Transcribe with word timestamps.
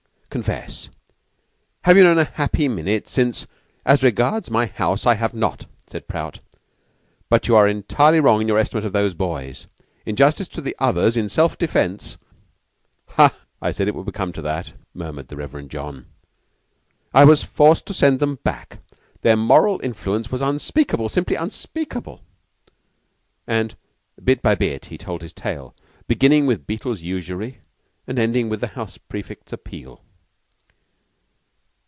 Confess 0.33 0.89
have 1.83 1.97
you 1.97 2.03
known 2.05 2.17
a 2.17 2.23
happy 2.23 2.69
minute 2.69 3.09
since" 3.09 3.45
"As 3.85 4.01
regards 4.01 4.49
my 4.49 4.65
house, 4.65 5.05
I 5.05 5.15
have 5.15 5.33
not," 5.33 5.65
said 5.89 6.07
Prout. 6.07 6.39
"But 7.27 7.49
you 7.49 7.57
are 7.57 7.67
entirely 7.67 8.21
wrong 8.21 8.39
in 8.39 8.47
your 8.47 8.57
estimate 8.57 8.85
of 8.85 8.93
those 8.93 9.13
boys. 9.13 9.67
In 10.05 10.15
justice 10.15 10.47
to 10.47 10.61
the 10.61 10.73
others 10.79 11.17
in 11.17 11.27
self 11.27 11.57
defence" 11.57 12.17
"Ha! 13.17 13.35
I 13.61 13.71
said 13.71 13.89
it 13.89 13.93
would 13.93 14.13
come 14.13 14.31
to 14.31 14.41
that," 14.41 14.71
murmured 14.93 15.27
the 15.27 15.35
Reverend 15.35 15.69
John." 15.69 16.05
I 17.13 17.25
was 17.25 17.43
forced 17.43 17.85
to 17.87 17.93
send 17.93 18.21
them 18.21 18.35
back. 18.35 18.77
Their 19.23 19.35
moral 19.35 19.81
influence 19.83 20.31
was 20.31 20.41
unspeakable 20.41 21.09
simply 21.09 21.35
unspeakable." 21.35 22.21
And 23.45 23.75
bit 24.23 24.41
by 24.41 24.55
bit 24.55 24.85
he 24.85 24.97
told 24.97 25.23
his 25.23 25.33
tale, 25.33 25.75
beginning 26.07 26.45
with 26.45 26.65
Beetle's 26.67 27.01
usury, 27.01 27.59
and 28.07 28.17
ending 28.17 28.47
with 28.47 28.61
the 28.61 28.67
house 28.67 28.97
prefects' 28.97 29.51
appeal. 29.51 30.01